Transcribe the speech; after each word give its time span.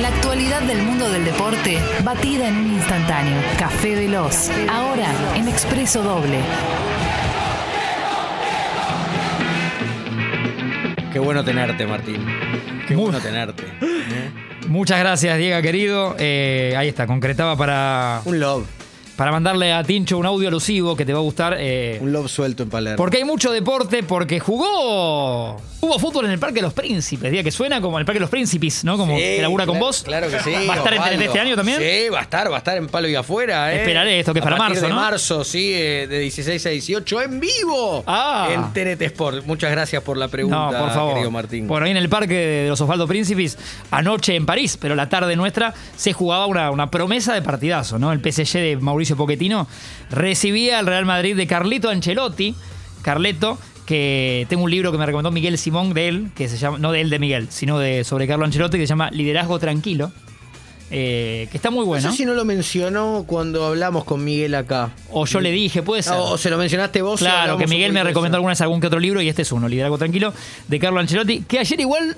La 0.00 0.08
actualidad 0.08 0.60
del 0.62 0.82
mundo 0.82 1.08
del 1.10 1.24
deporte, 1.24 1.78
batida 2.04 2.48
en 2.48 2.56
un 2.58 2.72
instantáneo. 2.74 3.40
Café 3.58 3.94
Veloz, 3.94 4.50
ahora 4.70 5.06
en 5.34 5.48
Expreso 5.48 6.02
Doble. 6.02 6.38
Qué 11.12 11.18
bueno 11.18 11.42
tenerte, 11.44 11.86
Martín. 11.86 12.24
Qué 12.86 12.94
Muy- 12.94 13.04
bueno 13.04 13.20
tenerte. 13.20 13.62
¿eh? 13.64 14.30
Muchas 14.68 14.98
gracias, 14.98 15.38
Diego, 15.38 15.62
querido. 15.62 16.14
Eh, 16.18 16.74
ahí 16.76 16.88
está, 16.88 17.06
concretaba 17.06 17.56
para, 17.56 18.20
Un 18.26 18.38
love. 18.38 18.66
para 19.16 19.32
mandarle 19.32 19.72
a 19.72 19.82
Tincho 19.82 20.18
un 20.18 20.26
audio 20.26 20.48
alusivo 20.48 20.94
que 20.94 21.06
te 21.06 21.12
va 21.14 21.20
a 21.20 21.22
gustar. 21.22 21.56
eh, 21.58 21.98
Un 22.02 22.12
love 22.12 22.28
suelto 22.28 22.62
en 22.64 22.68
Palermo. 22.68 22.98
porque 22.98 23.16
hay 23.18 23.24
mucho 23.24 23.50
deporte, 23.50 24.02
porque 24.02 24.40
jugó. 24.40 25.56
Hubo 25.86 26.00
fútbol 26.00 26.24
en 26.24 26.32
el 26.32 26.40
Parque 26.40 26.56
de 26.56 26.62
los 26.62 26.72
Príncipes, 26.72 27.30
día 27.30 27.44
que 27.44 27.52
suena 27.52 27.80
como 27.80 27.96
el 28.00 28.04
Parque 28.04 28.16
de 28.16 28.22
los 28.22 28.30
Príncipes, 28.30 28.82
¿no? 28.82 28.96
Como 28.96 29.16
que 29.16 29.40
labura 29.40 29.66
con 29.66 29.78
vos. 29.78 30.02
Claro 30.02 30.28
que 30.28 30.40
sí. 30.40 30.50
¿Va 30.68 30.74
a 30.74 30.76
estar 30.78 30.92
en 30.92 30.98
Osvaldo. 30.98 31.16
TNT 31.18 31.26
este 31.28 31.38
año 31.38 31.54
también? 31.54 31.78
Sí, 31.78 32.08
va 32.08 32.18
a 32.18 32.22
estar, 32.22 32.50
va 32.50 32.56
a 32.56 32.58
estar 32.58 32.76
en 32.76 32.88
Palo 32.88 33.06
y 33.06 33.14
Afuera. 33.14 33.72
¿eh? 33.72 33.76
Esperaré 33.78 34.18
esto, 34.18 34.32
que 34.32 34.40
es 34.40 34.44
A 34.44 34.48
para 34.48 34.56
marzo, 34.56 34.80
de 34.80 34.88
¿no? 34.88 34.96
marzo, 34.96 35.44
sí, 35.44 35.72
eh, 35.72 36.08
de 36.08 36.18
16 36.18 36.66
a 36.66 36.70
18, 36.70 37.22
en 37.22 37.38
vivo. 37.38 38.02
Ah. 38.04 38.48
En 38.50 38.72
TNT 38.72 39.00
Sport. 39.02 39.46
Muchas 39.46 39.70
gracias 39.70 40.02
por 40.02 40.16
la 40.16 40.26
pregunta, 40.26 40.72
No, 40.72 40.76
por 40.76 40.90
favor. 40.90 41.12
querido 41.12 41.30
Martín. 41.30 41.68
Bueno, 41.68 41.86
ahí 41.86 41.92
en 41.92 41.98
el 41.98 42.08
parque 42.08 42.34
de 42.34 42.68
los 42.68 42.80
Osvaldo 42.80 43.06
Príncipes, 43.06 43.56
anoche 43.92 44.34
en 44.34 44.44
París, 44.44 44.76
pero 44.80 44.96
la 44.96 45.08
tarde 45.08 45.36
nuestra, 45.36 45.72
se 45.94 46.12
jugaba 46.12 46.46
una, 46.46 46.72
una 46.72 46.90
promesa 46.90 47.32
de 47.32 47.42
partidazo, 47.42 47.96
¿no? 48.00 48.12
El 48.12 48.18
PSG 48.18 48.54
de 48.54 48.76
Mauricio 48.80 49.16
Pochettino 49.16 49.68
recibía 50.10 50.80
al 50.80 50.86
Real 50.88 51.04
Madrid 51.06 51.36
de 51.36 51.46
Carlito 51.46 51.90
Ancelotti. 51.90 52.56
Carleto, 53.02 53.56
que 53.86 54.46
tengo 54.50 54.64
un 54.64 54.70
libro 54.70 54.92
que 54.92 54.98
me 54.98 55.06
recomendó 55.06 55.30
Miguel 55.30 55.56
Simón 55.58 55.94
de 55.94 56.08
él, 56.08 56.30
que 56.34 56.48
se 56.48 56.58
llama, 56.58 56.78
no 56.78 56.92
de 56.92 57.00
él 57.00 57.10
de 57.10 57.18
Miguel, 57.18 57.46
sino 57.50 57.78
de 57.78 58.04
sobre 58.04 58.26
Carlo 58.26 58.44
Ancelotti, 58.44 58.76
que 58.78 58.84
se 58.86 58.90
llama 58.90 59.10
Liderazgo 59.10 59.58
Tranquilo. 59.58 60.12
eh, 60.90 61.48
que 61.50 61.56
está 61.56 61.70
muy 61.70 61.84
bueno. 61.84 62.04
No 62.06 62.10
sé 62.12 62.18
si 62.18 62.24
no 62.24 62.34
lo 62.34 62.44
mencionó 62.44 63.24
cuando 63.26 63.64
hablamos 63.66 64.04
con 64.04 64.24
Miguel 64.24 64.54
acá. 64.54 64.90
O 65.10 65.26
yo 65.26 65.40
le 65.40 65.50
dije, 65.50 65.82
puede 65.82 66.02
ser. 66.02 66.14
O 66.16 66.36
se 66.38 66.48
lo 66.50 66.58
mencionaste 66.58 67.02
vos. 67.02 67.18
Claro, 67.20 67.56
que 67.58 67.66
Miguel 67.66 67.92
me 67.92 68.04
recomendó 68.04 68.36
eso. 68.36 68.38
alguna 68.38 68.52
vez 68.52 68.60
algún 68.60 68.80
que 68.80 68.86
otro 68.86 69.00
libro 69.00 69.20
y 69.20 69.28
este 69.28 69.42
es 69.42 69.50
uno, 69.52 69.68
Liderazgo 69.68 69.98
Tranquilo, 69.98 70.32
de 70.68 70.78
Carlo 70.78 71.00
Ancelotti, 71.00 71.40
que 71.40 71.58
ayer 71.58 71.80
igual 71.80 72.16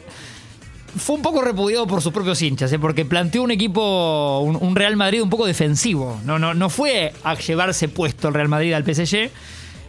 fue 0.96 1.16
un 1.16 1.22
poco 1.22 1.40
repudiado 1.42 1.86
por 1.86 2.02
sus 2.02 2.12
propios 2.12 2.40
hinchas, 2.42 2.72
¿eh? 2.72 2.78
porque 2.78 3.04
planteó 3.04 3.42
un 3.42 3.50
equipo, 3.50 4.40
un, 4.40 4.56
un 4.60 4.74
Real 4.76 4.96
Madrid 4.96 5.22
un 5.22 5.30
poco 5.30 5.46
defensivo. 5.46 6.20
No, 6.24 6.38
no, 6.38 6.54
no 6.54 6.68
fue 6.70 7.12
a 7.24 7.34
llevarse 7.36 7.88
puesto 7.88 8.28
el 8.28 8.34
Real 8.34 8.48
Madrid 8.48 8.72
al 8.74 8.84
PSG, 8.84 9.30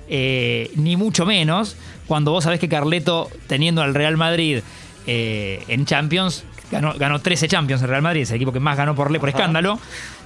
eh, 0.09 0.71
ni 0.75 0.95
mucho 0.97 1.25
menos, 1.25 1.75
cuando 2.07 2.31
vos 2.31 2.43
sabés 2.43 2.59
que 2.59 2.67
Carleto, 2.67 3.29
teniendo 3.47 3.81
al 3.81 3.93
Real 3.93 4.17
Madrid 4.17 4.59
eh, 5.07 5.63
en 5.67 5.85
Champions, 5.85 6.43
ganó, 6.71 6.93
ganó 6.95 7.19
13 7.19 7.47
Champions 7.47 7.81
el 7.81 7.88
Real 7.89 8.01
Madrid, 8.01 8.21
es 8.23 8.29
el 8.31 8.35
equipo 8.38 8.51
que 8.51 8.59
más 8.59 8.75
ganó 8.77 8.95
por, 8.95 9.17
por 9.19 9.29
escándalo, 9.29 9.79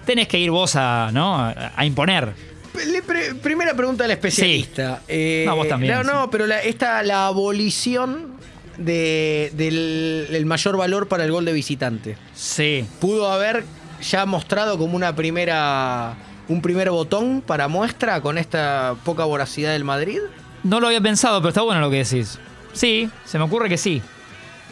tenés 0.06 0.28
que 0.28 0.40
ir 0.40 0.52
vos 0.52 0.76
a, 0.76 1.10
¿no? 1.14 1.36
a, 1.40 1.74
a 1.76 1.86
imponer. 1.86 2.34
Pre- 3.06 3.36
primera 3.36 3.76
pregunta 3.76 4.04
al 4.06 4.12
especialista. 4.12 5.02
Eh, 5.08 5.44
No, 5.46 5.56
vos 5.56 5.68
también, 5.68 5.94
No, 5.94 6.04
no, 6.04 6.24
sí. 6.24 6.30
pero 6.32 6.48
la, 6.48 6.60
esta, 6.62 7.04
la 7.04 7.28
abolición 7.28 8.34
de- 8.78 9.52
del 9.54 10.28
el 10.32 10.46
mayor 10.48 10.76
valor 10.78 11.08
para 11.08 11.24
el 11.24 11.32
gol 11.32 11.46
de 11.46 11.54
visitante. 11.54 12.18
Sí. 12.34 12.86
Pudo 13.00 13.32
haber 13.32 13.64
ya 14.02 14.26
mostrado 14.26 14.78
como 14.80 14.96
una 14.96 15.16
primera 15.16 16.16
un 16.48 16.62
primer 16.62 16.90
botón 16.90 17.42
para 17.46 17.68
muestra 17.68 18.22
con 18.22 18.38
esta 18.38 18.96
poca 19.06 19.24
voracidad 19.26 19.72
del 19.74 19.84
Madrid. 19.84 20.20
No 20.64 20.80
lo 20.80 20.88
había 20.88 21.02
pensado, 21.02 21.40
pero 21.42 21.50
está 21.50 21.62
bueno 21.62 21.82
lo 21.82 21.90
que 21.90 22.04
decís. 22.04 22.40
Sí, 22.74 23.10
se 23.26 23.38
me 23.38 23.44
ocurre 23.46 23.70
que 23.70 23.78
sí. 23.78 24.02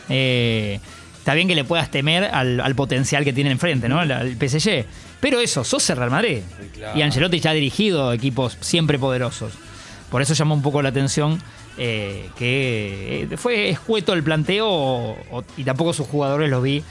Eh, 0.09 0.79
está 1.17 1.33
bien 1.33 1.47
que 1.47 1.55
le 1.55 1.63
puedas 1.63 1.89
temer 1.91 2.25
al, 2.25 2.59
al 2.59 2.75
potencial 2.75 3.23
que 3.23 3.33
tiene 3.33 3.51
enfrente, 3.51 3.87
¿no? 3.89 3.99
Al, 3.99 4.11
al 4.11 4.35
PSG. 4.37 4.85
Pero 5.19 5.39
eso, 5.39 5.63
sos 5.63 5.87
el 5.89 5.97
Real 5.97 6.09
Madrid. 6.11 6.39
claro. 6.73 6.97
Y 6.97 7.01
Ancelotti 7.01 7.39
ya 7.39 7.51
ha 7.51 7.53
dirigido 7.53 8.11
equipos 8.13 8.57
siempre 8.61 8.97
poderosos. 8.97 9.53
Por 10.09 10.21
eso 10.21 10.33
llamó 10.33 10.55
un 10.55 10.61
poco 10.61 10.81
la 10.81 10.89
atención 10.89 11.41
eh, 11.77 12.29
que 12.37 13.27
eh, 13.31 13.37
fue 13.37 13.69
escueto 13.69 14.13
el 14.13 14.23
planteo 14.23 14.67
o- 14.67 15.17
o- 15.31 15.43
y 15.57 15.63
tampoco 15.63 15.93
sus 15.93 16.07
jugadores 16.07 16.49
los 16.49 16.61
vi 16.61 16.83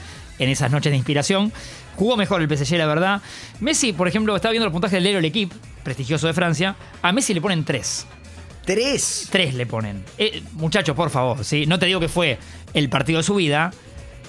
en 0.43 0.49
esas 0.49 0.71
noches 0.71 0.91
de 0.91 0.97
inspiración. 0.97 1.51
Jugó 1.95 2.17
mejor 2.17 2.41
el 2.41 2.49
PSG, 2.57 2.77
la 2.77 2.85
verdad. 2.87 3.21
Messi, 3.59 3.93
por 3.93 4.07
ejemplo, 4.07 4.35
estaba 4.35 4.51
viendo 4.51 4.65
el 4.65 4.71
puntaje 4.71 4.95
del 4.95 5.03
Lero 5.03 5.21
L'Equipe, 5.21 5.55
prestigioso 5.83 6.27
de 6.27 6.33
Francia. 6.33 6.75
A 7.01 7.11
Messi 7.11 7.33
le 7.33 7.41
ponen 7.41 7.63
3. 7.63 8.05
Tres. 8.65 9.27
Tres 9.31 9.53
le 9.55 9.65
ponen. 9.65 10.03
Eh, 10.17 10.41
muchachos, 10.53 10.95
por 10.95 11.09
favor, 11.09 11.43
¿sí? 11.43 11.65
No 11.65 11.79
te 11.79 11.85
digo 11.87 11.99
que 11.99 12.07
fue 12.09 12.37
el 12.73 12.89
partido 12.89 13.17
de 13.17 13.23
su 13.23 13.35
vida. 13.35 13.71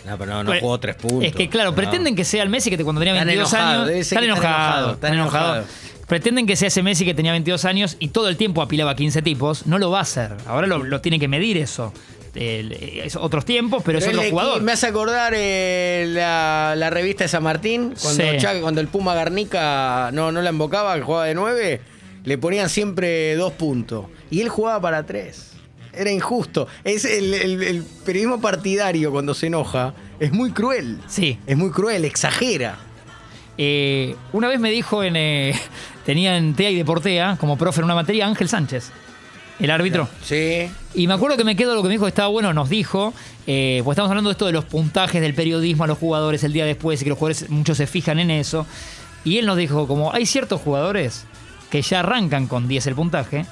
No, 0.07 0.19
pero 0.19 0.33
no, 0.33 0.43
no 0.43 0.51
Pero- 0.51 0.61
jugó 0.63 0.81
tres 0.81 0.97
puntos. 0.97 1.25
Es 1.25 1.35
que, 1.35 1.49
claro, 1.49 1.71
No. 1.71 1.77
pretenden 1.77 2.17
que 2.17 2.25
sea 2.25 2.43
el 2.43 2.49
Messi 2.49 2.71
que 2.71 2.77
te- 2.77 2.83
cuando 2.83 3.01
tenía 3.01 3.15
Están 3.15 3.27
22 3.29 3.53
enojados, 3.53 3.89
años. 3.89 4.01
Están 4.01 4.25
enojados. 4.25 4.95
Están 4.95 5.15
enojados. 5.15 5.67
Pretenden 6.09 6.47
que 6.47 6.57
sea 6.57 6.69
ese 6.69 6.83
Messi 6.83 7.05
que 7.05 7.15
tenía 7.15 7.31
22 7.33 7.65
años 7.65 7.97
y 8.01 8.09
todo 8.09 8.29
el 8.29 8.37
tiempo 8.37 8.61
apilaba 8.63 8.97
15 8.97 9.23
tipos. 9.23 9.67
No 9.67 9.79
lo 9.79 9.91
va 9.91 9.99
a 10.01 10.03
hacer. 10.03 10.35
Ahora 10.47 10.67
lo, 10.67 10.79
lo 10.83 11.01
tiene 11.01 11.19
que 11.21 11.29
medir 11.29 11.57
eso. 11.57 11.93
El- 12.35 12.73
eh, 12.73 13.03
es 13.05 13.17
otros 13.17 13.45
tiempos, 13.45 13.83
pero, 13.85 13.99
es 13.99 14.05
Pero 14.07 14.19
otro 14.21 14.31
jugador. 14.31 14.59
equi- 14.61 14.65
Me 14.65 14.73
hace 14.73 14.87
acordar 14.87 15.33
eh, 15.37 16.07
la, 16.09 16.75
la 16.77 16.91
revista 16.91 17.25
de 17.25 17.29
San 17.29 17.43
Martín, 17.43 17.95
cuando, 18.01 18.23
Sí. 18.25 18.29
Chac- 18.39 18.61
cuando 18.63 18.81
el 18.81 18.89
Puma 18.89 19.15
Garnica 19.15 20.11
no, 20.13 20.33
no 20.33 20.41
la 20.43 20.49
embocaba, 20.51 20.95
que 20.97 21.03
jugaba 21.03 21.27
de 21.27 21.35
nueve, 21.35 21.81
le 22.25 22.39
ponían 22.39 22.69
siempre 22.71 23.35
dos 23.37 23.53
puntos. 23.53 24.07
Y 24.31 24.41
él 24.41 24.49
jugaba 24.49 24.81
para 24.81 25.05
tres. 25.05 25.51
Era 25.95 26.11
injusto. 26.11 26.69
Es 26.85 27.05
el, 27.05 27.35
el- 27.35 27.63
el 27.63 27.83
periodismo 28.07 28.41
partidario 28.41 29.11
cuando 29.13 29.35
se 29.35 29.49
enoja. 29.49 29.93
Es 30.21 30.33
muy 30.33 30.53
cruel. 30.53 30.99
Sí. 31.09 31.39
Es 31.47 31.57
muy 31.59 31.71
cruel, 31.71 32.07
exagera. 32.07 32.79
Eh, 33.59 34.17
una 34.33 34.49
vez 34.49 34.59
me 34.59 34.71
dijo 34.71 35.05
en. 35.05 35.17
eh, 35.17 35.55
tenía 36.07 36.37
en 36.39 36.55
TEA 36.55 36.71
y 36.71 36.77
Deportea 36.77 37.37
como 37.39 37.59
profe 37.59 37.81
en 37.81 37.85
una 37.85 37.95
materia 37.95 38.27
Ángel 38.27 38.49
Sánchez, 38.49 38.91
el 39.59 39.71
árbitro. 39.71 40.09
Sí. 40.25 40.69
Y 40.95 41.07
me 41.07 41.15
acuerdo 41.15 41.37
que 41.37 41.45
me 41.45 41.57
quedo 41.57 41.75
lo 41.75 41.83
que 41.83 41.89
me 41.89 41.95
dijo 41.95 42.05
que 42.05 42.09
estaba 42.11 42.29
bueno, 42.29 42.53
nos 42.53 42.69
dijo, 42.69 43.15
eh, 43.47 43.81
pues 43.85 43.95
estamos 43.97 44.11
hablando 44.11 44.31
de 44.31 44.33
esto 44.33 44.47
de 44.47 44.53
los 44.53 44.65
puntajes 44.65 45.21
del 45.21 45.35
periodismo 45.35 45.85
a 45.85 45.87
los 45.87 45.99
jugadores 45.99 46.43
el 46.45 46.53
día 46.53 46.65
después 46.65 47.01
y 47.01 47.05
que 47.05 47.11
los 47.11 47.19
jugadores 47.19 47.49
muchos 47.51 47.77
se 47.77 47.87
fijan 47.87 48.19
en 48.19 48.31
eso. 48.31 48.67
Y 49.25 49.39
él 49.39 49.47
nos 49.47 49.57
dijo, 49.57 49.87
como 49.87 50.13
hay 50.13 50.27
ciertos 50.27 50.61
jugadores 50.61 51.25
que 51.71 51.81
ya 51.83 52.01
arrancan 52.01 52.47
con 52.49 52.69
10 52.69 52.87
el 52.89 52.95
puntaje, 52.95 53.47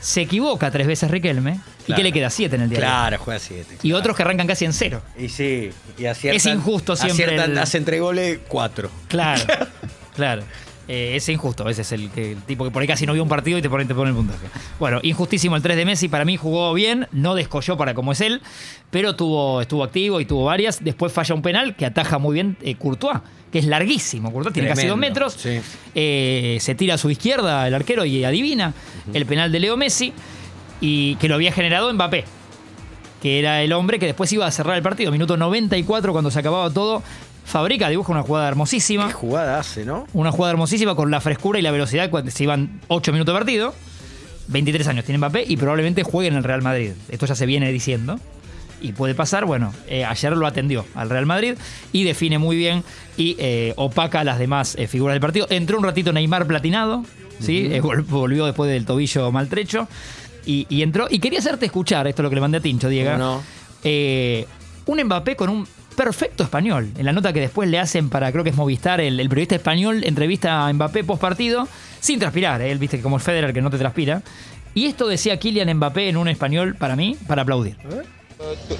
se 0.00 0.20
equivoca 0.20 0.70
tres 0.70 0.86
veces 0.86 1.10
Riquelme 1.10 1.60
y 1.86 1.94
que 1.94 2.02
le 2.02 2.12
queda 2.12 2.28
7 2.28 2.54
en 2.56 2.62
el 2.62 2.68
día 2.68 2.78
de 2.78 2.84
hoy. 2.84 2.90
Claro, 2.90 3.18
juega 3.18 3.40
siete. 3.40 3.78
Y 3.82 3.92
otros 3.92 4.14
que 4.14 4.22
arrancan 4.22 4.46
casi 4.46 4.66
en 4.66 4.74
cero. 4.74 5.00
Y 5.18 5.30
sí, 5.30 5.70
y 5.98 6.04
aciertan, 6.04 6.36
Es 6.36 6.46
injusto 6.46 6.94
siempre 6.94 7.38
aciertan- 7.38 7.94
el- 7.94 8.00
goles 8.00 8.38
cuatro. 8.46 8.90
Claro, 9.08 9.42
claro. 10.14 10.42
Eh, 10.86 11.16
es 11.16 11.28
injusto, 11.30 11.68
ese 11.68 11.82
es 11.82 11.92
el, 11.92 12.10
tipo 12.46 12.64
que 12.64 12.70
por 12.70 12.82
ahí 12.82 12.88
casi 12.88 13.06
no 13.06 13.14
vio 13.14 13.22
un 13.22 13.28
partido 13.28 13.58
y 13.58 13.62
te 13.62 13.70
pone, 13.70 13.86
te 13.86 13.94
pone 13.94 14.10
el 14.10 14.16
puntaje. 14.16 14.46
Bueno, 14.78 15.00
injustísimo 15.02 15.56
el 15.56 15.62
3 15.62 15.76
de 15.76 15.84
Messi, 15.86 16.08
para 16.08 16.24
mí 16.24 16.36
jugó 16.36 16.74
bien, 16.74 17.08
no 17.12 17.34
descolló 17.34 17.76
para 17.76 17.94
como 17.94 18.12
es 18.12 18.20
él, 18.20 18.42
pero 18.90 19.16
tuvo, 19.16 19.62
estuvo 19.62 19.82
activo 19.82 20.20
y 20.20 20.26
tuvo 20.26 20.44
varias. 20.44 20.84
Después 20.84 21.12
falla 21.12 21.34
un 21.34 21.42
penal 21.42 21.74
que 21.74 21.86
ataja 21.86 22.18
muy 22.18 22.34
bien 22.34 22.56
eh, 22.62 22.74
Courtois, 22.74 23.20
que 23.50 23.60
es 23.60 23.66
larguísimo. 23.66 24.30
Courtois 24.30 24.52
tiene 24.52 24.68
casi 24.68 24.86
dos 24.86 24.98
metros. 24.98 25.32
sí. 25.34 25.60
Eh, 25.94 26.58
se 26.60 26.74
tira 26.74 26.94
a 26.94 26.98
su 26.98 27.10
izquierda 27.10 27.66
el 27.66 27.74
arquero 27.74 28.04
y 28.04 28.24
adivina 28.24 28.74
el 29.12 29.24
penal 29.26 29.50
de 29.50 29.60
Leo 29.60 29.76
Messi, 29.76 30.12
y 30.80 31.16
que 31.16 31.28
lo 31.28 31.36
había 31.36 31.52
generado 31.52 31.92
Mbappé 31.92 32.24
que 33.22 33.38
era 33.38 33.62
el 33.62 33.72
hombre 33.72 33.98
que 33.98 34.04
después 34.04 34.30
iba 34.34 34.44
a 34.44 34.50
cerrar 34.50 34.76
el 34.76 34.82
partido. 34.82 35.10
Minuto 35.10 35.38
94, 35.38 36.12
cuando 36.12 36.30
se 36.30 36.40
acababa 36.40 36.68
todo, 36.68 37.02
fabrica, 37.44 37.88
dibuja 37.88 38.12
una 38.12 38.22
jugada 38.22 38.48
hermosísima. 38.48 39.06
¿Qué 39.08 39.12
jugada 39.12 39.58
hace, 39.58 39.84
no? 39.84 40.06
Una 40.12 40.30
jugada 40.32 40.52
hermosísima 40.52 40.94
con 40.94 41.10
la 41.10 41.20
frescura 41.20 41.58
y 41.58 41.62
la 41.62 41.70
velocidad 41.70 42.10
cuando 42.10 42.30
se 42.30 42.42
iban 42.44 42.80
8 42.88 43.12
minutos 43.12 43.32
de 43.34 43.38
partido. 43.38 43.74
23 44.48 44.86
años 44.88 45.04
tiene 45.04 45.18
Mbappé 45.18 45.44
y 45.48 45.56
probablemente 45.56 46.02
juegue 46.02 46.28
en 46.28 46.34
el 46.36 46.44
Real 46.44 46.62
Madrid. 46.62 46.92
Esto 47.08 47.26
ya 47.26 47.34
se 47.34 47.46
viene 47.46 47.70
diciendo. 47.72 48.18
Y 48.80 48.92
puede 48.92 49.14
pasar, 49.14 49.46
bueno, 49.46 49.72
eh, 49.86 50.04
ayer 50.04 50.36
lo 50.36 50.46
atendió 50.46 50.84
al 50.94 51.08
Real 51.08 51.24
Madrid 51.24 51.54
y 51.92 52.04
define 52.04 52.38
muy 52.38 52.54
bien 52.56 52.84
y 53.16 53.34
eh, 53.38 53.72
opaca 53.76 54.20
a 54.20 54.24
las 54.24 54.38
demás 54.38 54.74
eh, 54.78 54.86
figuras 54.88 55.14
del 55.14 55.22
partido. 55.22 55.46
Entró 55.48 55.78
un 55.78 55.84
ratito 55.84 56.12
Neymar 56.12 56.46
platinado, 56.46 57.02
¿sí? 57.40 57.66
Vol- 57.80 58.04
volvió 58.06 58.44
después 58.44 58.70
del 58.70 58.84
tobillo 58.84 59.32
maltrecho 59.32 59.88
y, 60.44 60.66
y 60.68 60.82
entró. 60.82 61.06
Y 61.08 61.18
quería 61.20 61.38
hacerte 61.38 61.64
escuchar, 61.64 62.06
esto 62.08 62.20
es 62.20 62.24
lo 62.24 62.28
que 62.28 62.34
le 62.34 62.40
mandé 62.42 62.58
a 62.58 62.60
Tincho, 62.60 62.90
Diego. 62.90 63.12
¿Cómo 63.12 63.24
no? 63.24 63.42
Un 64.86 65.02
Mbappé 65.04 65.34
con 65.36 65.48
un 65.48 65.66
perfecto 65.94 66.42
español. 66.44 66.90
En 66.98 67.06
la 67.06 67.12
nota 67.12 67.32
que 67.32 67.40
después 67.40 67.68
le 67.68 67.78
hacen 67.78 68.10
para, 68.10 68.30
creo 68.32 68.44
que 68.44 68.50
es 68.50 68.56
Movistar, 68.56 69.00
el, 69.00 69.16
periodista 69.28 69.54
español 69.54 70.04
entrevista 70.04 70.66
a 70.66 70.72
Mbappé 70.72 71.04
post 71.04 71.20
partido, 71.20 71.68
sin 72.00 72.18
transpirar, 72.18 72.60
¿eh? 72.62 72.70
él 72.70 72.78
viste 72.78 72.98
que 72.98 73.02
como 73.02 73.16
el 73.16 73.22
Federer 73.22 73.52
que 73.52 73.62
no 73.62 73.70
te 73.70 73.78
transpira. 73.78 74.22
Y 74.74 74.86
esto 74.86 75.06
decía 75.06 75.38
Kylian 75.38 75.72
Mbappé 75.76 76.08
en 76.08 76.16
un 76.16 76.28
español 76.28 76.74
para 76.74 76.96
mí, 76.96 77.16
para 77.26 77.42
aplaudir. 77.42 77.76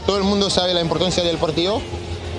Todo 0.06 0.18
el 0.18 0.24
mundo 0.24 0.50
sabe 0.50 0.74
la 0.74 0.80
importancia 0.80 1.22
del 1.22 1.38
partido. 1.38 1.80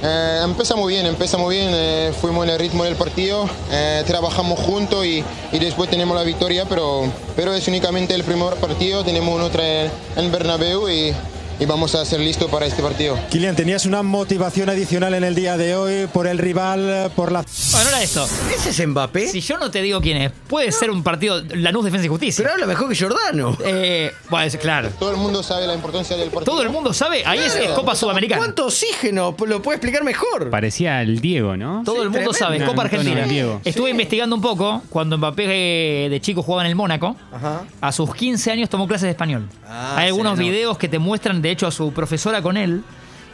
Eh, 0.03 0.41
empieza 0.43 0.75
muy 0.75 0.93
bien, 0.93 1.05
empieza 1.05 1.37
muy 1.37 1.55
bien, 1.55 1.71
eh, 1.73 2.13
fuimos 2.19 2.45
en 2.45 2.51
el 2.51 2.59
ritmo 2.59 2.83
del 2.83 2.95
partido, 2.95 3.49
eh, 3.71 4.03
trabajamos 4.05 4.59
juntos 4.59 5.05
y, 5.05 5.23
y 5.51 5.59
después 5.59 5.89
tenemos 5.89 6.15
la 6.15 6.23
victoria, 6.23 6.65
pero, 6.67 7.11
pero 7.35 7.53
es 7.53 7.67
únicamente 7.67 8.13
el 8.13 8.23
primer 8.23 8.53
partido, 8.55 9.03
tenemos 9.03 9.41
otra 9.41 9.85
en, 9.85 9.91
en 10.17 10.31
Bernabéu 10.31 10.89
y, 10.89 11.13
y 11.59 11.65
vamos 11.65 11.95
a 11.95 12.03
ser 12.05 12.19
listos 12.19 12.49
para 12.51 12.65
este 12.65 12.81
partido. 12.83 13.17
Kilian, 13.29 13.55
tenías 13.55 13.85
una 13.85 14.03
motivación 14.03 14.69
adicional 14.69 15.13
en 15.13 15.23
el 15.23 15.35
día 15.35 15.57
de 15.57 15.75
hoy 15.75 16.07
por 16.07 16.27
el 16.27 16.37
rival, 16.37 17.11
por 17.15 17.31
la... 17.31 17.45
Bueno, 17.71 17.89
era 17.89 18.01
esto. 18.03 18.25
¿Ese 18.53 18.69
es 18.71 18.87
Mbappé? 18.87 19.27
Si 19.27 19.41
yo 19.41 19.57
no 19.57 19.71
te 19.71 19.81
digo 19.81 20.01
quién 20.01 20.17
es, 20.17 20.31
puede 20.47 20.71
ser 20.71 20.91
un 20.91 21.03
partido 21.03 21.41
Lanús 21.53 21.85
Defensa 21.85 22.05
y 22.05 22.09
Justicia. 22.09 22.43
Pero 22.43 22.53
habla 22.53 22.65
mejor 22.67 22.89
que 22.89 22.95
Jordano. 22.97 23.57
Eh, 23.65 24.11
bueno, 24.29 24.45
es- 24.45 24.57
claro. 24.57 24.89
Todo 24.99 25.11
el 25.11 25.17
mundo 25.17 25.43
sabe 25.43 25.67
la 25.67 25.73
importancia 25.75 26.15
del 26.17 26.29
partido. 26.29 26.51
Todo 26.51 26.61
el 26.61 26.69
mundo 26.69 26.93
sabe, 26.93 27.23
ahí 27.25 27.39
es, 27.39 27.55
es 27.55 27.69
Copa 27.71 27.95
Sudamericana. 27.95 28.39
¿Cuánto 28.41 28.65
oxígeno? 28.65 29.35
Lo 29.45 29.61
puede 29.61 29.77
explicar 29.77 30.03
mejor. 30.03 30.49
Parecía 30.49 31.01
el 31.01 31.19
Diego, 31.21 31.55
¿no? 31.57 31.83
Todo 31.85 32.03
el 32.03 32.09
mundo 32.09 32.31
tremendo. 32.31 32.33
sabe, 32.33 32.65
Copa 32.65 32.83
Argentina. 32.83 33.23
Diego. 33.25 33.61
Estuve 33.63 33.89
investigando 33.91 34.35
un 34.35 34.41
poco 34.41 34.81
cuando 34.89 35.17
Mbappé 35.17 36.05
eh, 36.05 36.09
de 36.09 36.21
chico 36.21 36.41
jugaba 36.41 36.63
en 36.63 36.69
el 36.69 36.75
Mónaco. 36.75 37.15
Ajá. 37.31 37.63
A 37.81 37.91
sus 37.91 38.13
15 38.13 38.51
años 38.51 38.69
tomó 38.69 38.87
clases 38.87 39.03
de 39.03 39.11
español. 39.11 39.47
Ah, 39.67 39.95
Hay 39.97 40.07
algunos 40.07 40.37
videos 40.37 40.77
que 40.77 40.87
te 40.89 40.99
muestran, 40.99 41.41
de 41.45 41.51
hecho, 41.51 41.67
a 41.67 41.71
su 41.71 41.93
profesora 41.93 42.41
con 42.41 42.57
él, 42.57 42.81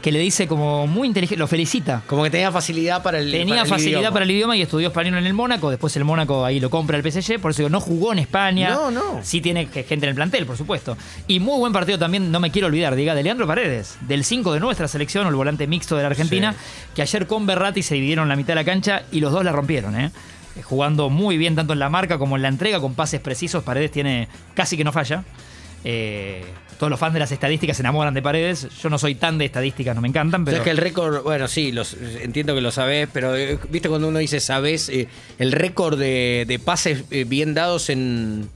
que 0.02 0.12
le 0.12 0.20
dice 0.20 0.48
como 0.48 0.86
muy 0.86 1.08
inteligente, 1.08 1.40
lo 1.40 1.48
felicita. 1.48 2.02
Como 2.08 2.24
que 2.24 2.30
tenía 2.30 2.52
facilidad 2.52 3.02
para 3.04 3.20
el 3.20 3.32
Tenía 3.32 3.56
para 3.56 3.62
el 3.62 3.70
facilidad 3.70 4.00
idioma. 4.00 4.14
para 4.14 4.26
el 4.26 4.32
idioma 4.32 4.58
y 4.58 4.62
estudió 4.64 4.88
español 4.90 5.16
en 5.20 5.28
el 5.28 5.34
Mónaco. 5.34 5.70
Después 5.70 5.96
el 5.96 6.04
Mónaco 6.04 6.44
ahí 6.44 6.60
lo 6.60 6.70
compra 6.70 6.98
el 6.98 7.10
PSG. 7.10 7.40
Por 7.40 7.52
eso 7.52 7.70
no 7.70 7.80
jugó 7.80 8.12
en 8.12 8.20
España. 8.20 8.72
No, 8.72 8.92
no. 8.92 9.20
Sí 9.22 9.40
tiene 9.40 9.68
gente 9.68 9.94
en 9.94 10.04
el 10.10 10.16
plantel, 10.16 10.46
por 10.46 10.58
supuesto. 10.58 10.98
Y 11.28 11.40
muy 11.40 11.58
buen 11.60 11.72
partido 11.72 11.98
también, 12.00 12.32
no 12.32 12.40
me 12.42 12.52
quiero 12.52 12.68
olvidar, 12.68 12.96
diga, 12.96 13.16
de 13.16 13.24
Leandro 13.24 13.48
Paredes, 13.48 13.98
del 14.02 14.26
5 14.26 14.54
de 14.54 14.60
nuestra 14.60 14.88
selección, 14.88 15.26
o 15.26 15.30
el 15.30 15.36
volante 15.36 15.68
mixto 15.68 15.96
de 15.96 16.02
la 16.02 16.08
Argentina, 16.10 16.56
que 16.96 17.04
ayer 17.04 17.28
con 17.28 17.46
Berratti 17.46 17.84
se 17.84 17.94
dividieron 17.94 18.28
la 18.28 18.36
mitad 18.36 18.50
de 18.50 18.56
la 18.56 18.66
cancha 18.66 19.04
y 19.12 19.20
los 19.22 19.32
dos 19.32 19.46
la 19.46 19.52
rompieron, 19.54 19.98
¿eh? 19.98 20.12
Eh, 20.56 20.64
Jugando 20.64 21.10
muy 21.12 21.38
bien 21.38 21.56
tanto 21.56 21.74
en 21.74 21.80
la 21.80 21.90
marca 21.90 22.18
como 22.18 22.36
en 22.36 22.42
la 22.42 22.48
entrega, 22.50 22.80
con 22.82 22.96
pases 22.96 23.22
precisos. 23.22 23.64
Paredes 23.64 23.92
tiene 23.92 24.28
casi 24.56 24.76
que 24.78 24.84
no 24.84 24.92
falla. 24.92 25.24
Eh, 25.84 26.44
todos 26.82 26.90
los 26.90 27.00
fans 27.00 27.14
de 27.14 27.20
las 27.20 27.32
estadísticas 27.32 27.78
se 27.78 27.84
enamoran 27.84 28.12
de 28.16 28.24
Paredes. 28.24 28.68
Yo 28.82 28.90
no 28.90 28.98
soy 28.98 29.14
tan 29.14 29.38
de 29.38 29.46
estadísticas, 29.46 29.94
no 29.96 30.02
me 30.02 30.08
encantan, 30.08 30.44
pero. 30.44 30.58
Sabes 30.58 30.64
que 30.64 30.72
el 30.72 30.78
récord, 30.78 31.22
bueno, 31.22 31.48
sí, 31.48 31.72
los, 31.72 31.96
entiendo 32.24 32.56
que 32.56 32.62
lo 32.62 32.72
sabés, 32.72 33.08
pero 33.14 33.36
eh, 33.36 33.60
viste 33.70 33.88
cuando 33.88 34.08
uno 34.08 34.18
dice 34.18 34.40
sabés, 34.40 34.90
eh, 34.90 35.08
el 35.38 35.52
récord 35.52 36.00
de, 36.00 36.46
de 36.48 36.58
pases 36.58 37.04
eh, 37.12 37.24
bien 37.26 37.54
dados 37.54 37.92
en, 37.92 38.50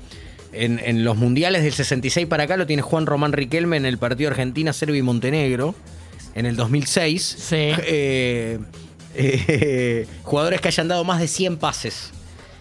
en, 0.53 0.81
en 0.83 1.03
los 1.03 1.17
mundiales 1.17 1.61
del 1.61 1.73
66 1.73 2.25
para 2.25 2.45
acá 2.45 2.57
lo 2.57 2.65
tiene 2.65 2.81
Juan 2.81 3.05
Román 3.05 3.31
Riquelme 3.31 3.77
en 3.77 3.85
el 3.85 3.99
partido 3.99 4.31
Argentina, 4.31 4.73
Serbia 4.73 4.97
y 4.97 5.03
Montenegro 5.03 5.75
en 6.33 6.47
el 6.47 6.55
2006. 6.55 7.21
Sí. 7.23 7.73
Jugadores 10.23 10.61
que 10.61 10.67
hayan 10.67 10.87
dado 10.87 11.03
más 11.03 11.19
de 11.19 11.27
100 11.27 11.57
pases. 11.57 12.11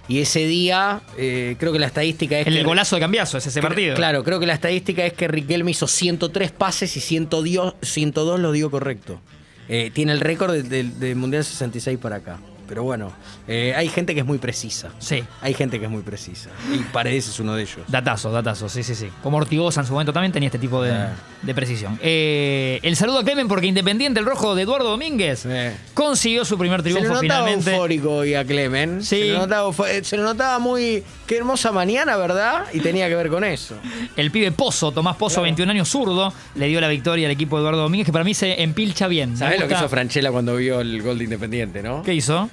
Y 0.06 0.20
ese 0.20 0.46
día, 0.46 1.00
eh, 1.16 1.56
creo 1.58 1.72
que 1.72 1.78
la 1.78 1.86
estadística 1.86 2.38
es 2.38 2.46
el 2.46 2.54
que. 2.54 2.62
golazo 2.62 2.96
de 2.96 3.00
cambiazo 3.00 3.38
es 3.38 3.46
ese 3.46 3.62
partido. 3.62 3.94
Claro, 3.94 4.22
creo 4.22 4.38
que 4.38 4.46
la 4.46 4.54
estadística 4.54 5.04
es 5.04 5.14
que 5.14 5.28
Riquelme 5.28 5.70
hizo 5.70 5.86
103 5.86 6.52
pases 6.52 6.96
y 6.96 7.00
102, 7.00 7.74
102 7.80 8.40
lo 8.40 8.52
dio 8.52 8.70
correcto. 8.70 9.20
Eh, 9.68 9.90
tiene 9.94 10.12
el 10.12 10.20
récord 10.20 10.52
del 10.52 10.68
de, 10.68 10.84
de 11.08 11.14
Mundial 11.14 11.42
66 11.42 11.98
para 11.98 12.16
acá. 12.16 12.38
Pero 12.66 12.82
bueno, 12.82 13.12
eh, 13.46 13.74
hay 13.76 13.88
gente 13.88 14.14
que 14.14 14.20
es 14.20 14.26
muy 14.26 14.38
precisa. 14.38 14.90
Sí. 14.98 15.22
Hay 15.42 15.54
gente 15.54 15.78
que 15.78 15.84
es 15.84 15.90
muy 15.90 16.02
precisa. 16.02 16.50
Y 16.72 16.78
Paredes 16.78 17.28
es 17.28 17.38
uno 17.40 17.54
de 17.54 17.62
ellos. 17.62 17.78
Datazo, 17.88 18.30
datazo, 18.30 18.68
sí, 18.68 18.82
sí, 18.82 18.94
sí. 18.94 19.08
Como 19.22 19.36
Ortigosa 19.36 19.80
en 19.80 19.86
su 19.86 19.92
momento 19.92 20.12
también 20.12 20.32
tenía 20.32 20.48
este 20.48 20.58
tipo 20.58 20.82
de, 20.82 20.92
Ah. 20.92 21.12
de 21.42 21.54
precisión. 21.54 21.98
Eh, 22.02 22.80
el 22.82 22.96
saludo 22.96 23.18
a 23.18 23.24
Clemen 23.24 23.48
porque 23.48 23.66
Independiente, 23.66 24.20
el 24.20 24.26
rojo 24.26 24.54
de 24.54 24.62
Eduardo 24.62 24.88
Domínguez, 24.90 25.46
consiguió 25.92 26.44
su 26.44 26.56
primer 26.58 26.82
Se 26.82 26.88
lo 26.90 26.94
triunfo 26.96 27.14
notaba 27.14 27.20
finalmente. 27.44 27.70
eufórico 27.72 28.24
y 28.24 28.34
a 28.34 28.44
Clemen. 28.44 29.02
Sí. 29.02 29.20
Se 29.20 29.28
lo, 29.32 29.38
notaba, 29.40 29.90
eh, 29.90 30.04
se 30.04 30.16
lo 30.16 30.22
notaba 30.22 30.58
muy. 30.58 31.02
Qué 31.26 31.38
hermosa 31.38 31.72
mañana, 31.72 32.16
¿verdad? 32.16 32.66
Y 32.72 32.80
tenía 32.80 33.08
que 33.08 33.14
ver 33.14 33.28
con 33.30 33.44
eso. 33.44 33.76
El 34.16 34.30
pibe 34.30 34.52
Pozo, 34.52 34.92
Tomás 34.92 35.16
Pozo, 35.16 35.40
21 35.40 35.70
años 35.72 35.88
zurdo, 35.88 36.32
le 36.54 36.66
dio 36.66 36.80
la 36.80 36.88
victoria 36.88 37.26
al 37.26 37.32
equipo 37.32 37.56
de 37.56 37.62
Eduardo 37.62 37.82
Domínguez, 37.82 38.04
que 38.04 38.12
para 38.12 38.24
mí 38.24 38.34
se 38.34 38.62
empilcha 38.62 39.08
bien. 39.08 39.36
¿Sabés 39.36 39.58
lo 39.58 39.66
que 39.66 39.74
hizo 39.74 39.88
Franchella 39.88 40.30
cuando 40.30 40.56
vio 40.56 40.80
el 40.80 41.02
gol 41.02 41.16
de 41.16 41.24
Independiente, 41.24 41.82
no? 41.82 42.02
¿Qué 42.02 42.14
hizo? 42.14 42.50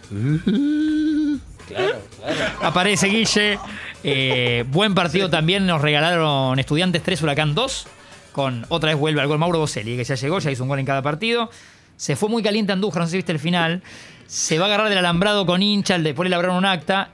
Claro, 1.68 2.02
claro. 2.20 2.46
Aparece 2.62 3.08
Guille. 3.08 3.60
Eh, 4.04 4.66
buen 4.68 4.96
partido 4.96 5.30
también 5.30 5.66
nos 5.66 5.82
regalaron 5.82 6.58
Estudiantes 6.60 7.04
3, 7.04 7.22
Huracán 7.24 7.56
2. 7.56 7.88
Con 8.32 8.66
otra 8.70 8.92
vez 8.92 9.00
vuelve 9.00 9.22
al 9.22 9.28
gol 9.28 9.38
Mauro 9.38 9.60
Boselli, 9.60 9.98
que 9.98 10.04
ya 10.04 10.16
llegó, 10.16 10.40
ya 10.40 10.52
hizo 10.52 10.64
un 10.64 10.70
gol 10.70 10.80
en 10.80 10.86
cada 10.86 11.02
partido. 11.02 11.50
Se 11.98 12.16
fue 12.16 12.30
muy 12.30 12.42
caliente 12.42 12.72
Andújar, 12.72 13.02
no 13.02 13.08
sé 13.08 13.12
si 13.12 13.18
viste 13.18 13.32
el 13.32 13.40
final. 13.40 13.84
Se 14.28 14.58
va 14.58 14.66
a 14.66 14.68
agarrar 14.68 14.90
del 14.90 14.98
alambrado 14.98 15.46
con 15.46 15.62
hincha, 15.62 16.00
después 16.00 16.26
le 16.26 16.30
elaboraron 16.30 16.58
un 16.58 16.66
acta. 16.66 17.10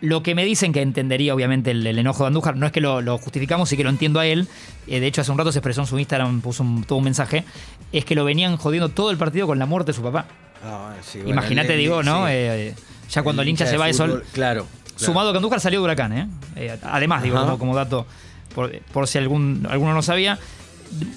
Lo 0.00 0.22
que 0.22 0.34
me 0.34 0.44
dicen 0.46 0.72
que 0.72 0.80
entendería, 0.80 1.34
obviamente, 1.34 1.72
el, 1.72 1.86
el 1.86 1.98
enojo 1.98 2.22
de 2.24 2.28
Andújar, 2.28 2.56
no 2.56 2.64
es 2.64 2.72
que 2.72 2.80
lo, 2.80 3.02
lo 3.02 3.18
justificamos 3.18 3.70
y 3.72 3.76
que 3.76 3.84
lo 3.84 3.90
entiendo 3.90 4.18
a 4.18 4.26
él. 4.26 4.48
eh, 4.86 4.98
de 4.98 5.06
hecho, 5.06 5.20
hace 5.20 5.30
un 5.30 5.36
rato 5.36 5.52
se 5.52 5.58
expresó 5.58 5.82
en 5.82 5.86
su 5.86 5.98
Instagram, 5.98 6.40
puso 6.40 6.62
un, 6.62 6.84
tuvo 6.84 6.98
un 6.98 7.04
mensaje. 7.04 7.44
Es 7.92 8.04
que 8.06 8.14
lo 8.14 8.24
venían 8.24 8.56
jodiendo 8.56 8.88
todo 8.88 9.10
el 9.10 9.18
partido 9.18 9.46
con 9.46 9.58
la 9.58 9.66
muerte 9.66 9.92
de 9.92 9.96
su 9.96 10.02
papá. 10.02 10.26
Ah, 10.64 10.94
sí, 11.02 11.18
bueno, 11.18 11.32
Imagínate, 11.32 11.76
digo, 11.76 12.02
¿no? 12.02 12.26
sí. 12.26 12.32
Eh, 12.32 12.74
ya 13.10 13.22
cuando 13.22 13.42
el 13.42 13.48
hincha 13.48 13.66
se 13.66 13.76
va 13.76 13.86
de 13.86 13.92
sol. 13.94 14.24
Claro. 14.32 14.66
claro. 14.66 14.66
Sumado 14.96 15.32
que 15.32 15.36
Andújar 15.38 15.60
salió 15.60 15.80
de 15.80 15.84
Huracán, 15.84 16.12
¿eh? 16.12 16.28
Eh, 16.56 16.78
además, 16.82 17.22
digo, 17.22 17.38
como, 17.38 17.58
como 17.58 17.74
dato, 17.76 18.06
por, 18.54 18.78
por 18.92 19.06
si 19.06 19.18
algún, 19.18 19.66
alguno 19.68 19.92
no 19.92 20.02
sabía. 20.02 20.38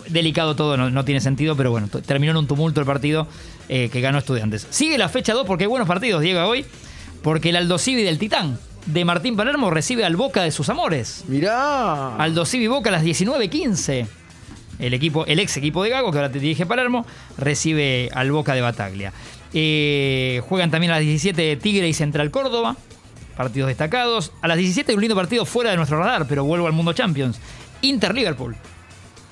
Delicado 0.09 0.55
todo, 0.55 0.77
no, 0.77 0.89
no 0.89 1.05
tiene 1.05 1.19
sentido, 1.21 1.55
pero 1.55 1.71
bueno, 1.71 1.87
terminó 1.87 2.31
en 2.31 2.37
un 2.37 2.47
tumulto 2.47 2.79
el 2.79 2.85
partido 2.85 3.27
que 3.67 4.01
ganó 4.01 4.19
Estudiantes. 4.19 4.67
Sigue 4.69 4.97
la 4.99 5.09
fecha 5.09 5.33
2 5.33 5.47
porque 5.47 5.63
hay 5.63 5.67
buenos 5.67 5.87
partidos, 5.87 6.21
Diego, 6.21 6.45
hoy. 6.45 6.65
Porque 7.23 7.49
el 7.49 7.55
Aldo 7.55 7.79
Civi 7.79 8.03
del 8.03 8.19
Titán 8.19 8.59
de 8.85 9.05
Martín 9.05 9.35
Palermo 9.35 9.69
recibe 9.69 10.05
al 10.05 10.15
Boca 10.15 10.43
de 10.43 10.51
sus 10.51 10.69
amores. 10.69 11.23
Mirá. 11.27 12.15
Aldo 12.17 12.45
Civi 12.45 12.67
Boca 12.67 12.89
a 12.89 12.93
las 12.93 13.03
19.15. 13.03 14.07
El, 14.79 14.93
equipo, 14.93 15.25
el 15.25 15.39
ex 15.39 15.55
equipo 15.57 15.83
de 15.83 15.89
Gago, 15.89 16.11
que 16.11 16.17
ahora 16.17 16.31
te 16.31 16.39
dirige 16.39 16.65
Palermo, 16.65 17.05
recibe 17.37 18.09
al 18.13 18.31
Boca 18.31 18.53
de 18.53 18.61
Bataglia. 18.61 19.13
Eh, 19.53 20.41
juegan 20.47 20.71
también 20.71 20.91
a 20.91 20.95
las 20.95 21.03
17 21.03 21.55
Tigre 21.57 21.87
y 21.87 21.93
Central 21.93 22.31
Córdoba. 22.31 22.75
Partidos 23.37 23.67
destacados. 23.67 24.31
A 24.41 24.47
las 24.47 24.57
17 24.57 24.91
hay 24.91 24.95
un 24.95 25.01
lindo 25.01 25.15
partido 25.15 25.45
fuera 25.45 25.71
de 25.71 25.77
nuestro 25.77 25.99
radar, 25.99 26.27
pero 26.27 26.43
vuelvo 26.43 26.67
al 26.67 26.73
mundo 26.73 26.93
Champions. 26.93 27.39
Inter-Liverpool. 27.81 28.55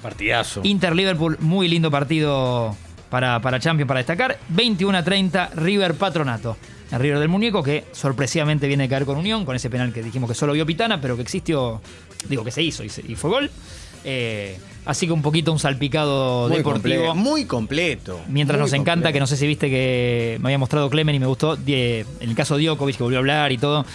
Partidazo. 0.01 0.61
Inter-Liverpool, 0.63 1.37
muy 1.39 1.67
lindo 1.67 1.91
partido 1.91 2.75
para, 3.11 3.39
para 3.41 3.59
Champions 3.59 3.87
para 3.87 3.99
destacar. 3.99 4.39
21 4.49 4.97
a 4.97 5.03
30, 5.03 5.51
River 5.55 5.93
Patronato. 5.93 6.57
El 6.91 6.99
River 6.99 7.19
del 7.19 7.29
Muñeco 7.29 7.61
que 7.61 7.85
sorpresivamente 7.91 8.67
viene 8.67 8.85
a 8.85 8.89
caer 8.89 9.05
con 9.05 9.17
Unión, 9.17 9.45
con 9.45 9.55
ese 9.55 9.69
penal 9.69 9.93
que 9.93 10.01
dijimos 10.01 10.27
que 10.29 10.33
solo 10.35 10.53
vio 10.53 10.65
Pitana, 10.65 10.99
pero 10.99 11.15
que 11.15 11.21
existió, 11.21 11.79
digo 12.27 12.43
que 12.43 12.51
se 12.51 12.63
hizo 12.63 12.83
y, 12.83 12.89
se- 12.89 13.03
y 13.07 13.15
fue 13.15 13.29
gol. 13.29 13.51
Eh, 14.03 14.57
así 14.85 15.05
que 15.05 15.13
un 15.13 15.21
poquito 15.21 15.51
un 15.53 15.59
salpicado 15.59 16.47
muy 16.49 16.57
deportivo. 16.57 17.13
Muy 17.15 17.45
completo. 17.45 18.19
Mientras 18.27 18.57
Muy 18.59 18.65
nos 18.65 18.73
encanta, 18.73 19.13
que 19.13 19.19
no 19.19 19.27
sé 19.27 19.37
si 19.37 19.45
viste 19.47 19.69
que 19.69 20.37
me 20.41 20.47
había 20.49 20.57
mostrado 20.57 20.89
Clemen 20.89 21.15
y 21.15 21.19
me 21.19 21.27
gustó, 21.27 21.55
en 21.65 22.05
el 22.19 22.35
caso 22.35 22.57
de 22.57 22.63
Djokovic, 22.65 22.97
que 22.97 23.03
volvió 23.03 23.19
a 23.19 23.21
hablar 23.21 23.51
y 23.51 23.57
todo, 23.57 23.85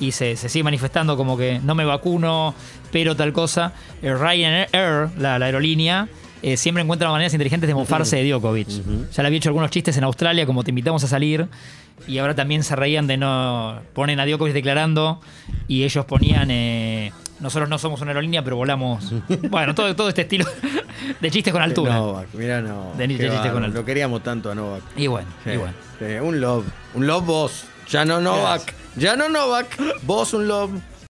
y 0.00 0.12
se, 0.12 0.36
se 0.36 0.48
sigue 0.48 0.64
manifestando 0.64 1.16
como 1.16 1.38
que 1.38 1.60
no 1.62 1.74
me 1.74 1.84
vacuno, 1.84 2.54
pero 2.90 3.14
tal 3.16 3.32
cosa. 3.32 3.72
Eh, 4.02 4.12
Ryanair, 4.12 4.68
la, 5.18 5.38
la 5.38 5.46
aerolínea, 5.46 6.08
eh, 6.42 6.56
siempre 6.56 6.82
encuentra 6.82 7.10
maneras 7.10 7.32
inteligentes 7.32 7.68
de 7.68 7.74
mofarse 7.74 8.16
de 8.16 8.28
Djokovic. 8.30 8.68
Ya 9.12 9.22
le 9.22 9.26
había 9.26 9.36
hecho 9.38 9.48
algunos 9.48 9.70
chistes 9.70 9.96
en 9.96 10.04
Australia, 10.04 10.44
como 10.46 10.64
te 10.64 10.70
invitamos 10.70 11.02
a 11.04 11.06
salir, 11.08 11.46
y 12.06 12.18
ahora 12.18 12.34
también 12.34 12.62
se 12.64 12.74
reían 12.76 13.06
de 13.06 13.16
no. 13.16 13.78
Ponen 13.94 14.18
a 14.20 14.26
Djokovic 14.26 14.52
declarando, 14.54 15.20
y 15.68 15.84
ellos 15.84 16.04
ponían. 16.04 16.48
eh, 16.50 17.12
nosotros 17.40 17.68
no 17.68 17.76
somos 17.76 18.00
una 18.00 18.10
aerolínea, 18.12 18.44
pero 18.44 18.56
volamos. 18.56 19.12
Bueno, 19.50 19.74
todo, 19.74 19.94
todo 19.96 20.08
este 20.08 20.22
estilo 20.22 20.44
de 21.20 21.30
chistes 21.30 21.52
con 21.52 21.60
altura. 21.62 21.94
Novak, 21.94 22.28
mirá 22.34 22.60
Novak. 22.60 22.96
De- 22.96 23.08
de 23.08 23.16
Qué 23.18 23.28
chiste 23.30 23.50
con 23.50 23.64
altura. 23.64 23.80
Lo 23.80 23.84
queríamos 23.84 24.22
tanto 24.22 24.50
a 24.50 24.54
Novak. 24.54 24.82
Y 24.96 25.06
bueno, 25.08 25.28
Sí, 25.44 25.50
y 25.50 25.56
bueno. 25.56 25.74
sí, 25.98 26.04
un 26.22 26.40
love. 26.40 26.64
Un 26.94 27.06
love 27.08 27.26
vos. 27.26 27.64
Ya 27.90 28.04
no 28.04 28.20
Novak. 28.20 28.72
Ya 28.96 29.16
no 29.16 29.28
Novak. 29.28 29.66
Vos 30.02 30.32
un 30.34 30.46
love. 30.46 30.70